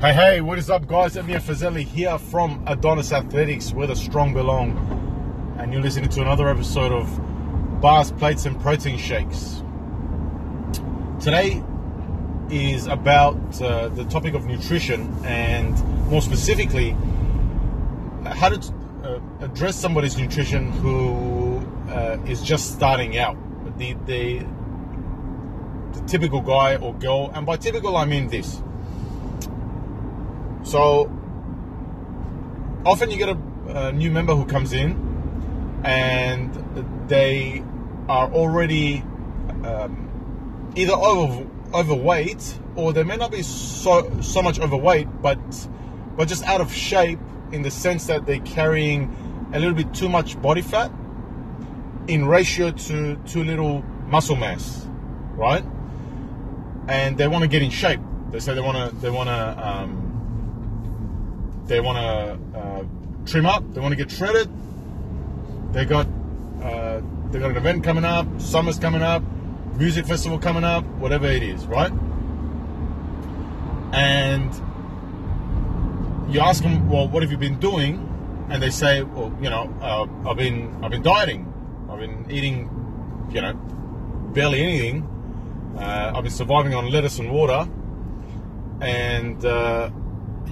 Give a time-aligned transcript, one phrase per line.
[0.00, 1.16] Hey, hey, what is up, guys?
[1.16, 4.76] Amir Fazeli here from Adonis Athletics, where the strong belong.
[5.56, 9.62] And you're listening to another episode of Bars, Plates, and Protein Shakes.
[11.20, 11.62] Today
[12.50, 16.90] is about uh, the topic of nutrition and more specifically,
[18.24, 18.74] how to
[19.04, 23.38] uh, address somebody's nutrition who uh, is just starting out.
[23.78, 24.44] The, the,
[25.92, 28.60] the typical guy or girl, and by typical I mean this
[30.74, 31.08] so
[32.84, 33.38] often you get a,
[33.68, 34.90] a new member who comes in
[35.84, 36.52] and
[37.08, 37.62] they
[38.08, 39.04] are already
[39.62, 45.38] um, either over, overweight or they may not be so so much overweight, but
[46.16, 47.20] but just out of shape
[47.52, 49.14] in the sense that they're carrying
[49.52, 50.90] a little bit too much body fat
[52.08, 54.88] in ratio to too little muscle mass,
[55.36, 55.64] right?
[56.88, 58.00] And they want to get in shape.
[58.32, 60.03] They say they want to they want to um,
[61.66, 62.84] they want to uh,
[63.26, 63.62] trim up.
[63.72, 64.48] They want to get shredded.
[65.72, 66.06] They got
[66.62, 68.26] uh, they got an event coming up.
[68.40, 69.22] Summer's coming up.
[69.76, 70.84] Music festival coming up.
[70.98, 71.92] Whatever it is, right?
[73.92, 74.52] And
[76.32, 78.10] you ask them, well, what have you been doing?
[78.50, 81.52] And they say, well, you know, uh, I've been I've been dieting.
[81.88, 82.68] I've been eating,
[83.32, 83.54] you know,
[84.34, 85.10] barely anything.
[85.78, 87.68] Uh, I've been surviving on lettuce and water.
[88.80, 89.90] And uh,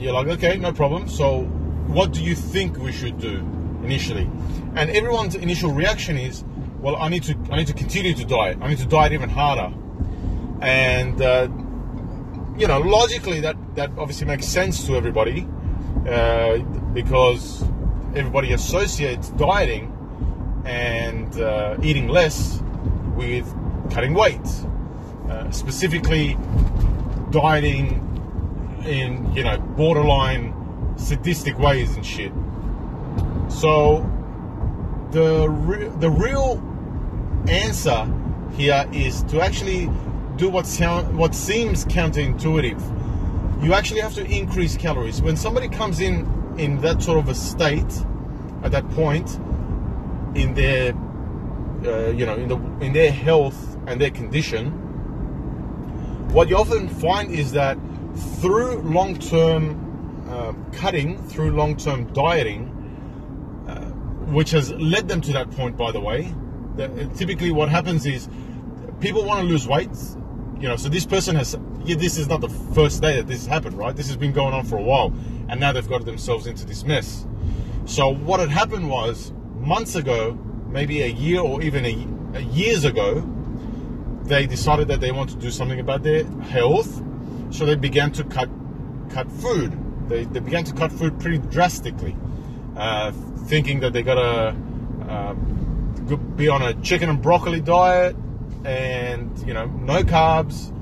[0.00, 1.08] you're like, okay, no problem.
[1.08, 1.42] So,
[1.88, 3.38] what do you think we should do
[3.82, 4.30] initially?
[4.74, 6.44] And everyone's initial reaction is,
[6.80, 8.58] well, I need to, I need to continue to diet.
[8.60, 9.72] I need to diet even harder.
[10.60, 11.48] And uh,
[12.58, 15.46] you know, logically, that that obviously makes sense to everybody
[16.08, 16.58] uh,
[16.92, 17.62] because
[18.16, 19.94] everybody associates dieting
[20.64, 22.60] and uh, eating less
[23.16, 23.46] with
[23.90, 24.40] cutting weight.
[25.30, 26.36] Uh, specifically,
[27.30, 28.07] dieting
[28.84, 30.54] in you know borderline
[30.96, 32.32] sadistic ways and shit.
[33.48, 34.08] So
[35.10, 36.62] the re- the real
[37.48, 38.12] answer
[38.52, 39.90] here is to actually
[40.36, 42.80] do what sound what seems counterintuitive.
[43.62, 45.20] You actually have to increase calories.
[45.20, 46.26] When somebody comes in
[46.58, 48.04] in that sort of a state
[48.62, 49.38] at that point
[50.34, 50.92] in their
[51.84, 54.70] uh, you know in the in their health and their condition,
[56.32, 57.78] what you often find is that
[58.18, 62.68] through long term uh, cutting, through long term dieting,
[63.68, 63.80] uh,
[64.30, 66.34] which has led them to that point, by the way.
[66.78, 68.28] Uh, typically, what happens is
[69.00, 69.90] people want to lose weight.
[70.60, 71.56] You know, so this person has.
[71.84, 73.96] Yeah, this is not the first day that this happened, right?
[73.96, 75.12] This has been going on for a while,
[75.48, 77.26] and now they've got themselves into this mess.
[77.86, 82.84] So what had happened was months ago, maybe a year or even a, a years
[82.84, 83.20] ago,
[84.24, 87.02] they decided that they want to do something about their health
[87.50, 88.48] so they began to cut
[89.10, 89.76] cut food.
[90.08, 92.16] They, they began to cut food pretty drastically,
[92.76, 93.12] uh,
[93.46, 94.56] thinking that they gotta
[95.08, 98.16] uh, be on a chicken and broccoli diet,
[98.64, 100.72] and you know, no carbs,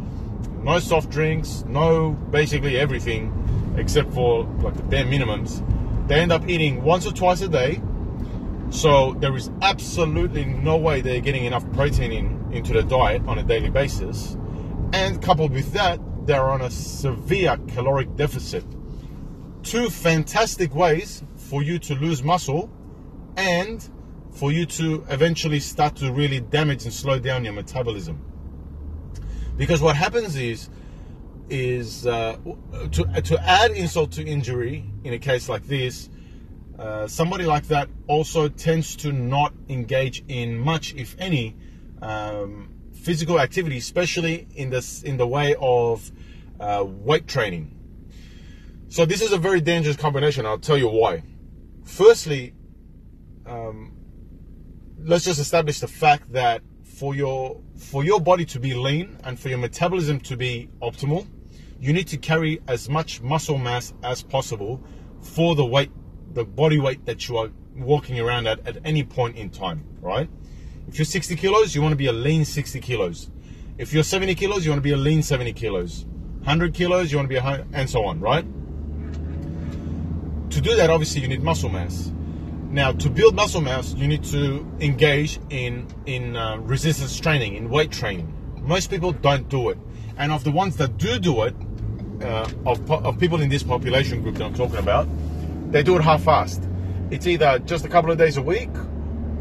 [0.63, 3.33] no soft drinks, no basically everything
[3.77, 5.63] except for like the bare minimums.
[6.09, 7.81] They end up eating once or twice a day.
[8.71, 13.39] So there is absolutely no way they're getting enough protein in, into the diet on
[13.39, 14.37] a daily basis.
[14.93, 18.65] And coupled with that, they're on a severe caloric deficit.
[19.63, 22.71] Two fantastic ways for you to lose muscle
[23.37, 23.89] and
[24.33, 28.21] for you to eventually start to really damage and slow down your metabolism.
[29.57, 30.69] Because what happens is,
[31.49, 32.37] is uh,
[32.93, 36.11] to, to add insult to injury in a case like this,
[36.79, 41.57] uh, somebody like that also tends to not engage in much, if any,
[42.03, 42.76] um,
[43.07, 46.11] physical activity, especially in this in the way of
[46.59, 47.65] uh, weight training.
[48.89, 50.45] So this is a very dangerous combination.
[50.45, 51.23] I'll tell you why.
[51.85, 52.53] Firstly,
[53.47, 53.93] um,
[54.99, 59.39] let's just establish the fact that for your for your body to be lean and
[59.39, 61.29] for your metabolism to be optimal,
[61.79, 64.83] you need to carry as much muscle mass as possible
[65.21, 65.93] for the weight,
[66.33, 70.29] the body weight that you are walking around at at any point in time, right?
[70.89, 73.29] If you're 60 kilos, you want to be a lean 60 kilos.
[73.77, 76.07] If you're 70 kilos, you want to be a lean 70 kilos.
[76.39, 78.45] 100 kilos, you want to be a hundred, and so on, right?
[80.51, 82.13] To do that, obviously, you need muscle mass.
[82.71, 87.69] Now, to build muscle mass, you need to engage in in uh, resistance training, in
[87.69, 88.33] weight training.
[88.63, 89.79] Most people don't do it,
[90.19, 91.55] and of the ones that do do it,
[92.23, 95.09] uh, of, of people in this population group that I'm talking about,
[95.73, 96.63] they do it half-assed.
[97.11, 98.71] It's either just a couple of days a week,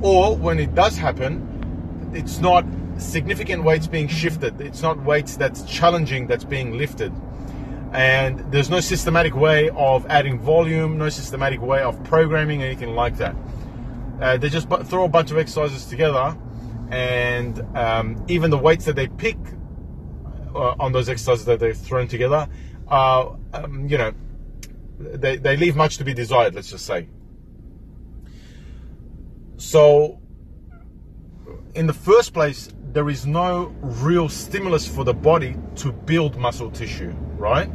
[0.05, 2.63] or when it does happen, it's not
[2.97, 4.61] significant weights being shifted.
[4.61, 7.11] It's not weights that's challenging that's being lifted.
[7.95, 13.15] and there's no systematic way of adding volume, no systematic way of programming, anything like
[13.17, 13.35] that.
[14.21, 16.37] Uh, they just throw a bunch of exercises together,
[16.91, 19.37] and um, even the weights that they pick
[20.53, 22.47] uh, on those exercises that they've thrown together
[22.87, 24.11] are, um, you know,
[24.99, 27.07] they, they leave much to be desired, let's just say.
[29.75, 30.21] So,
[31.73, 36.71] in the first place, there is no real stimulus for the body to build muscle
[36.71, 37.69] tissue, right?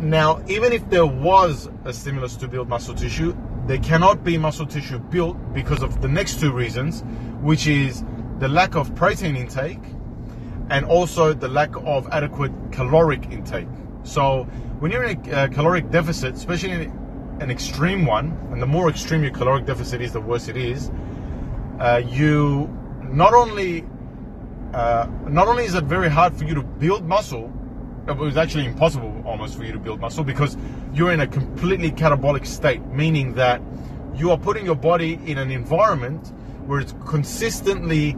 [0.00, 3.36] Now, even if there was a stimulus to build muscle tissue,
[3.66, 7.02] there cannot be muscle tissue built because of the next two reasons,
[7.42, 8.02] which is
[8.38, 9.84] the lack of protein intake
[10.70, 13.68] and also the lack of adequate caloric intake.
[14.04, 14.44] So,
[14.80, 16.90] when you're in a uh, caloric deficit, especially
[17.40, 20.90] an extreme one, and the more extreme your caloric deficit is, the worse it is
[21.80, 22.68] uh, you
[23.02, 23.84] not only
[24.72, 27.52] uh, not only is it very hard for you to build muscle,
[28.08, 30.56] it was actually impossible almost for you to build muscle because
[30.92, 33.62] you're in a completely catabolic state, meaning that
[34.16, 36.32] you are putting your body in an environment
[36.66, 38.16] where it's consistently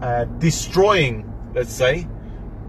[0.00, 2.08] uh, destroying, let's say,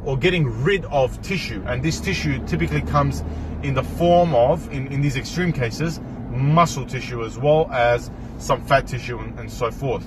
[0.06, 1.64] or getting rid of tissue.
[1.66, 3.24] And this tissue typically comes
[3.64, 8.62] in the form of, in, in these extreme cases, muscle tissue as well as some
[8.66, 10.06] fat tissue and, and so forth.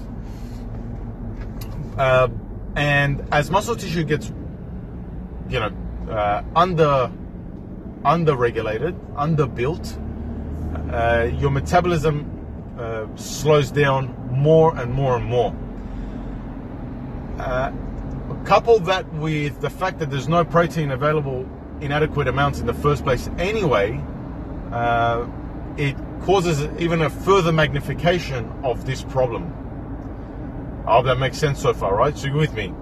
[1.96, 2.28] Uh,
[2.74, 4.32] and as muscle tissue gets,
[5.48, 5.72] you know,
[6.10, 7.10] uh, under
[8.04, 9.98] under regulated, underbuilt,
[10.92, 12.30] uh, your metabolism
[12.78, 15.52] uh, slows down more and more and more.
[18.44, 21.48] Couple that with the fact that there's no protein available
[21.80, 24.00] in adequate amounts in the first place anyway,
[24.72, 25.26] uh,
[25.76, 29.52] it causes even a further magnification of this problem.
[30.86, 32.16] I hope that makes sense so far, right?
[32.16, 32.72] So you're with me.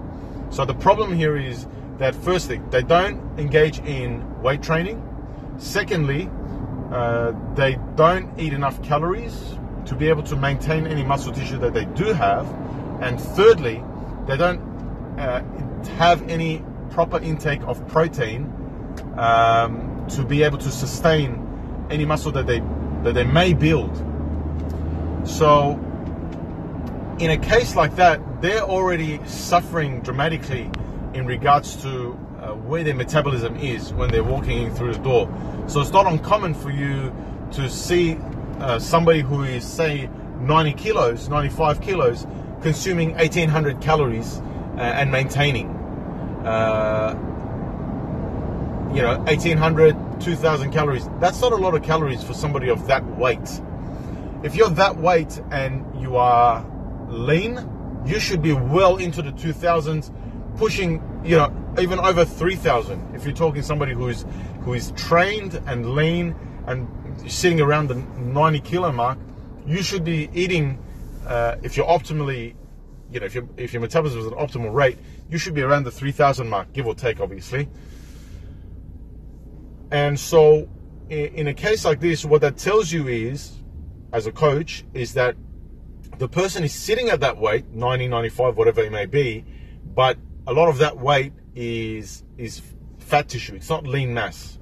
[0.51, 5.01] So the problem here is that firstly, they don't engage in weight training.
[5.57, 6.29] Secondly,
[6.91, 11.73] uh, they don't eat enough calories to be able to maintain any muscle tissue that
[11.73, 12.45] they do have.
[13.01, 13.83] And thirdly,
[14.27, 14.74] they don't
[15.17, 15.41] uh,
[15.97, 18.51] have any proper intake of protein
[19.17, 22.61] um, to be able to sustain any muscle that they
[23.03, 23.95] that they may build.
[25.25, 25.79] So,
[27.19, 30.69] in a case like that, they're already suffering dramatically
[31.13, 35.29] in regards to uh, where their metabolism is when they're walking in through the door.
[35.67, 37.13] So, it's not uncommon for you
[37.53, 38.17] to see
[38.59, 40.09] uh, somebody who is, say,
[40.39, 42.25] 90 kilos, 95 kilos,
[42.61, 44.41] consuming 1800 calories
[44.77, 45.69] and maintaining.
[46.45, 47.15] Uh,
[48.93, 51.07] you know, 1800 2,000 calories.
[51.19, 53.61] That's not a lot of calories for somebody of that weight.
[54.43, 56.65] If you're that weight and you are
[57.09, 57.69] lean,
[58.05, 60.11] you should be well into the 2000s,
[60.57, 63.15] pushing, you know, even over 3000.
[63.15, 64.25] If you're talking somebody who is
[64.61, 66.35] who is trained and lean
[66.67, 66.87] and
[67.29, 69.17] sitting around the 90 kilo mark,
[69.65, 70.79] you should be eating.
[71.25, 72.53] Uh, if you're optimally,
[73.15, 75.61] you know, if your if your metabolism is at an optimal rate, you should be
[75.61, 77.69] around the 3000 mark, give or take, obviously.
[79.89, 80.67] And so,
[81.09, 83.63] in a case like this, what that tells you is,
[84.11, 85.37] as a coach, is that
[86.17, 89.45] the person is sitting at that weight, 90, 95, whatever it may be,
[89.95, 92.61] but a lot of that weight is is
[92.99, 93.55] fat tissue.
[93.55, 94.59] It's not lean mass.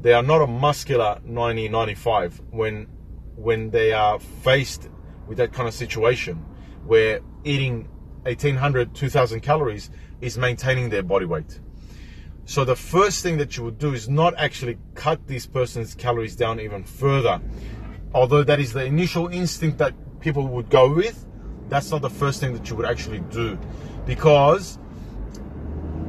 [0.00, 2.88] They are not a muscular 90, 95 when
[3.36, 4.88] when they are faced
[5.28, 6.44] with that kind of situation
[6.86, 7.88] where eating
[8.22, 9.90] 1800, 2000 calories
[10.20, 11.60] is maintaining their body weight.
[12.44, 16.36] So the first thing that you would do is not actually cut this person's calories
[16.36, 17.40] down even further.
[18.14, 21.26] Although that is the initial instinct that people would go with,
[21.68, 23.58] that's not the first thing that you would actually do.
[24.06, 24.78] Because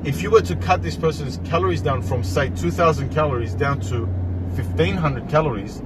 [0.03, 4.05] if you were to cut this person's calories down from say 2000 calories down to
[4.05, 5.81] 1500 calories,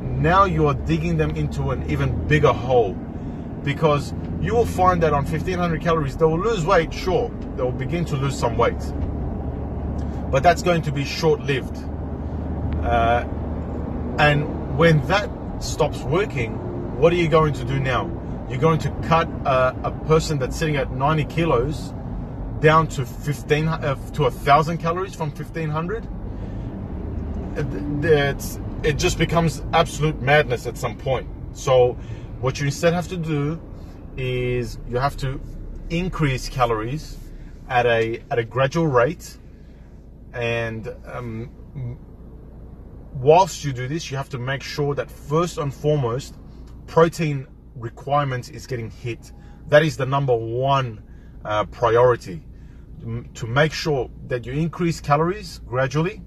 [0.00, 2.96] now you are digging them into an even bigger hole.
[3.64, 7.72] Because you will find that on 1500 calories, they will lose weight, sure, they will
[7.72, 8.82] begin to lose some weight
[10.32, 11.76] but that's going to be short lived.
[12.82, 13.28] Uh,
[14.18, 15.28] and when that
[15.62, 16.54] stops working,
[16.98, 18.10] what are you going to do now?
[18.48, 21.92] You're going to cut a, a person that's sitting at 90 kilos
[22.60, 26.08] down to 15 uh, to a thousand calories from 1500.
[28.02, 31.28] It's, it just becomes absolute madness at some point.
[31.52, 31.98] So,
[32.42, 33.60] what you instead have to do
[34.16, 35.40] is you have to
[35.88, 37.16] increase calories
[37.68, 39.38] at a at a gradual rate
[40.34, 41.50] and um,
[43.14, 46.36] whilst you do this, you have to make sure that first and foremost,
[46.86, 47.46] protein
[47.76, 49.32] requirements is getting hit.
[49.68, 51.02] That is the number one
[51.44, 52.42] uh, priority.
[53.34, 56.22] to make sure that you increase calories gradually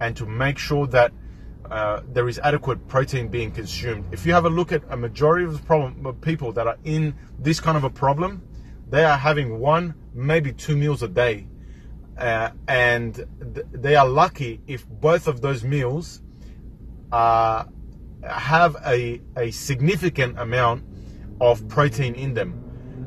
[0.00, 1.12] and to make sure that
[1.72, 4.04] uh, there is adequate protein being consumed.
[4.12, 6.76] If you have a look at a majority of the problem of people that are
[6.84, 8.42] in this kind of a problem,
[8.90, 11.46] they are having one, maybe two meals a day.
[12.18, 13.14] Uh, and
[13.54, 16.20] th- they are lucky if both of those meals
[17.10, 17.64] uh,
[18.22, 20.84] have a, a significant amount
[21.40, 22.52] of protein in them.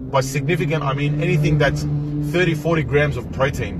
[0.09, 3.79] By significant, I mean anything that's 30, 40 grams of protein.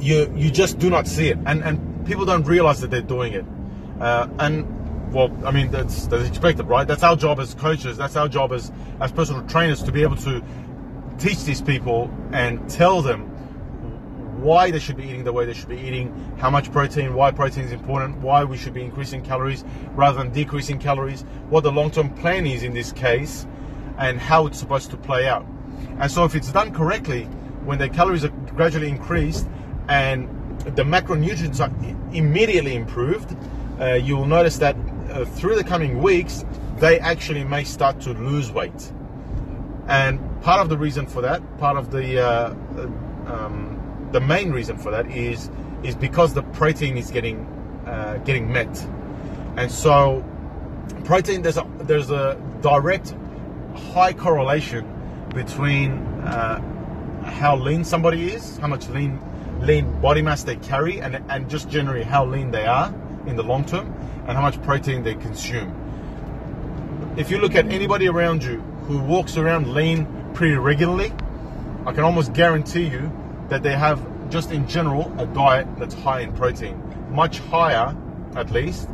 [0.00, 1.38] You, you just do not see it.
[1.46, 3.44] And, and people don't realize that they're doing it.
[4.00, 6.86] Uh, and well, I mean, that's, that's expected, right?
[6.86, 7.96] That's our job as coaches.
[7.96, 10.42] That's our job as, as personal trainers to be able to
[11.18, 13.32] teach these people and tell them
[14.42, 17.30] why they should be eating the way they should be eating, how much protein, why
[17.30, 21.72] protein is important, why we should be increasing calories rather than decreasing calories, what the
[21.72, 23.46] long term plan is in this case,
[23.98, 25.46] and how it's supposed to play out.
[25.98, 27.24] And so, if it's done correctly,
[27.64, 29.48] when the calories are gradually increased
[29.88, 30.28] and
[30.64, 31.72] the macronutrients are
[32.14, 33.36] immediately improved,
[33.80, 34.76] uh, you will notice that
[35.10, 36.44] uh, through the coming weeks,
[36.78, 38.92] they actually may start to lose weight.
[39.88, 42.90] And part of the reason for that, part of the uh, uh
[43.26, 45.50] um, the main reason for that is
[45.82, 47.44] is because the protein is getting
[47.86, 48.68] uh, getting met,
[49.56, 50.24] and so
[51.04, 53.14] protein there's a there's a direct
[53.92, 54.84] high correlation
[55.34, 55.92] between
[56.24, 56.60] uh,
[57.24, 59.20] how lean somebody is, how much lean
[59.60, 62.94] lean body mass they carry, and and just generally how lean they are
[63.26, 63.92] in the long term,
[64.26, 65.74] and how much protein they consume.
[67.16, 71.12] If you look at anybody around you who walks around lean pretty regularly,
[71.86, 73.10] I can almost guarantee you
[73.48, 77.96] that they have just in general a diet that's high in protein, much higher
[78.34, 78.88] at least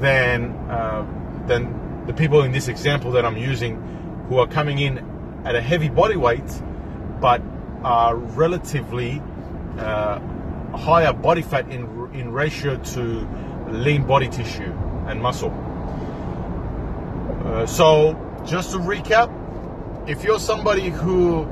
[0.00, 1.06] than uh,
[1.46, 3.80] than the people in this example that I'm using
[4.28, 4.98] who are coming in
[5.44, 6.62] at a heavy body weight
[7.20, 7.40] but
[7.84, 9.22] are relatively
[9.78, 10.18] uh,
[10.76, 11.82] higher body fat in
[12.14, 13.26] in ratio to
[13.70, 14.72] lean body tissue
[15.06, 15.50] and muscle.
[17.44, 18.14] Uh, so
[18.46, 19.30] just to recap,
[20.08, 21.44] if you're somebody who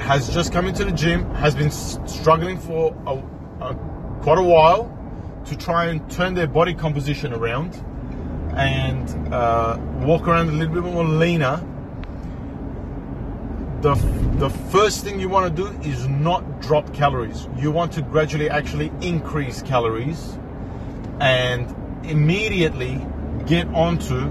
[0.00, 3.74] has just come into the gym, has been struggling for a, a,
[4.22, 4.92] quite a while
[5.46, 7.74] to try and turn their body composition around
[8.56, 11.62] and uh, walk around a little bit more leaner,
[13.80, 13.94] the,
[14.38, 17.48] the first thing you want to do is not drop calories.
[17.58, 20.38] You want to gradually actually increase calories
[21.20, 23.04] and immediately
[23.46, 24.30] get onto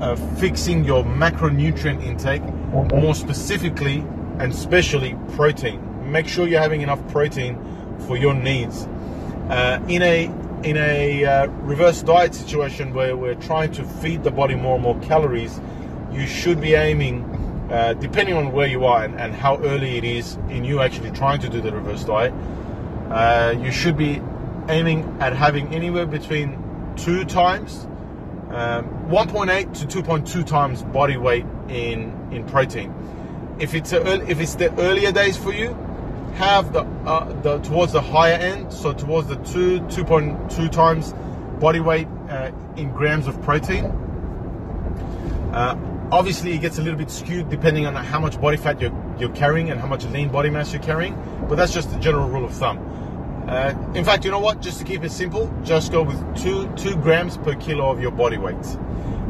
[0.00, 2.42] uh, fixing your macronutrient intake,
[2.72, 3.98] more specifically
[4.38, 6.10] and especially protein.
[6.10, 7.58] Make sure you're having enough protein
[8.06, 8.86] for your needs.
[9.50, 10.24] Uh, in a
[10.64, 14.82] in a uh, reverse diet situation where we're trying to feed the body more and
[14.82, 15.60] more calories,
[16.12, 17.22] you should be aiming,
[17.70, 21.10] uh, depending on where you are and, and, how early it is in you actually
[21.10, 22.32] trying to do the reverse diet,
[23.10, 24.22] uh, you should be
[24.68, 26.56] aiming at having anywhere between
[26.96, 27.86] two times
[28.50, 32.94] um, 1.8 to 2.2 times body weight in in protein.
[33.58, 35.74] If it's if it's the earlier days for you,
[36.34, 41.12] have the uh, the towards the higher end, so towards the two 2.2 times
[41.60, 43.84] body weight uh, in grams of protein.
[45.52, 45.74] Uh,
[46.10, 49.34] obviously, it gets a little bit skewed depending on how much body fat you're you're
[49.34, 51.14] carrying and how much lean body mass you're carrying,
[51.48, 52.78] but that's just the general rule of thumb.
[53.48, 54.60] Uh, in fact, you know what?
[54.60, 58.10] Just to keep it simple, just go with two two grams per kilo of your
[58.10, 58.56] body weight,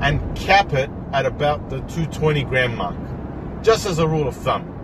[0.00, 2.96] and cap it at about the 220 gram mark,
[3.62, 4.74] just as a rule of thumb.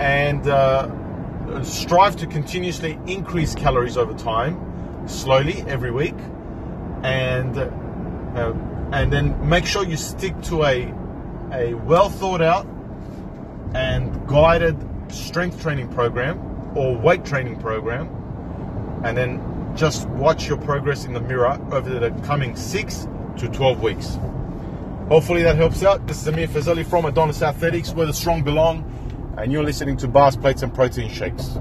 [0.00, 6.16] And uh, strive to continuously increase calories over time, slowly every week,
[7.02, 7.56] and
[8.34, 8.52] uh,
[8.92, 10.92] and then make sure you stick to a
[11.52, 12.66] a well thought out
[13.74, 14.76] and guided
[15.12, 16.38] strength training program
[16.76, 18.08] or weight training program,
[19.04, 23.06] and then just watch your progress in the mirror over the coming six
[23.36, 24.18] to 12 weeks.
[25.08, 26.06] Hopefully that helps out.
[26.06, 28.84] This is Amir Fazeli from Adonis Athletics, where the strong belong,
[29.36, 31.58] and you're listening to Bars, Plates, and Protein Shakes.